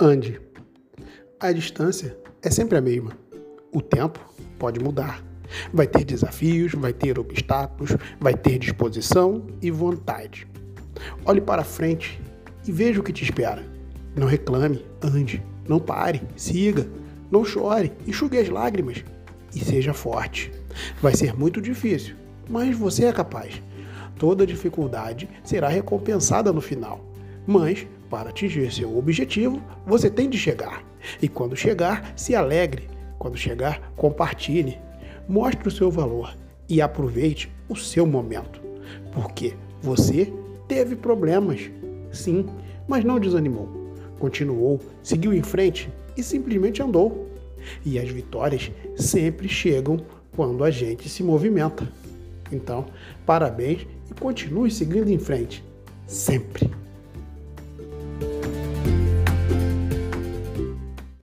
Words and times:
ande. 0.00 0.40
A 1.40 1.52
distância 1.52 2.16
é 2.42 2.50
sempre 2.50 2.78
a 2.78 2.80
mesma. 2.80 3.12
O 3.72 3.80
tempo 3.80 4.20
pode 4.58 4.80
mudar. 4.80 5.24
Vai 5.72 5.86
ter 5.86 6.04
desafios, 6.04 6.72
vai 6.72 6.92
ter 6.92 7.18
obstáculos, 7.18 7.96
vai 8.20 8.34
ter 8.34 8.58
disposição 8.58 9.46
e 9.62 9.70
vontade. 9.70 10.46
Olhe 11.24 11.40
para 11.40 11.64
frente 11.64 12.20
e 12.66 12.72
veja 12.72 13.00
o 13.00 13.02
que 13.02 13.12
te 13.12 13.24
espera. 13.24 13.64
Não 14.14 14.26
reclame, 14.26 14.84
ande, 15.02 15.42
não 15.66 15.78
pare, 15.78 16.22
siga, 16.36 16.88
não 17.30 17.44
chore, 17.44 17.92
enxugue 18.06 18.38
as 18.38 18.48
lágrimas 18.48 19.04
e 19.54 19.60
seja 19.60 19.94
forte. 19.94 20.52
Vai 21.00 21.14
ser 21.14 21.34
muito 21.36 21.60
difícil, 21.60 22.14
mas 22.48 22.76
você 22.76 23.06
é 23.06 23.12
capaz. 23.12 23.62
Toda 24.18 24.46
dificuldade 24.46 25.28
será 25.44 25.68
recompensada 25.68 26.52
no 26.52 26.60
final. 26.60 27.04
Mas, 27.46 27.86
para 28.10 28.30
atingir 28.30 28.72
seu 28.72 28.96
objetivo, 28.96 29.62
você 29.86 30.10
tem 30.10 30.28
de 30.28 30.38
chegar. 30.38 30.84
E 31.20 31.28
quando 31.28 31.56
chegar, 31.56 32.12
se 32.16 32.34
alegre. 32.34 32.88
Quando 33.18 33.36
chegar, 33.36 33.92
compartilhe. 33.96 34.78
Mostre 35.28 35.68
o 35.68 35.70
seu 35.70 35.90
valor 35.90 36.34
e 36.68 36.80
aproveite 36.80 37.52
o 37.68 37.76
seu 37.76 38.06
momento. 38.06 38.60
Porque 39.12 39.54
você 39.82 40.32
teve 40.66 40.96
problemas, 40.96 41.70
sim, 42.12 42.46
mas 42.86 43.04
não 43.04 43.18
desanimou. 43.18 43.68
Continuou, 44.18 44.80
seguiu 45.02 45.32
em 45.32 45.42
frente 45.42 45.90
e 46.16 46.22
simplesmente 46.22 46.82
andou. 46.82 47.28
E 47.84 47.98
as 47.98 48.08
vitórias 48.08 48.70
sempre 48.96 49.48
chegam 49.48 49.98
quando 50.34 50.64
a 50.64 50.70
gente 50.70 51.08
se 51.08 51.22
movimenta. 51.22 51.90
Então, 52.50 52.86
parabéns 53.26 53.86
e 54.10 54.14
continue 54.14 54.70
seguindo 54.70 55.10
em 55.10 55.18
frente, 55.18 55.62
sempre. 56.06 56.77